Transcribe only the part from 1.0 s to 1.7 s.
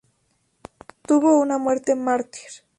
Tuvo una